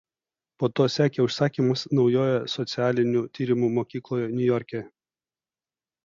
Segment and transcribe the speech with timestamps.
[0.61, 4.81] Po to sekė užsakymas Naujojoje Socialinių tyrimų mokykloje Niujorke.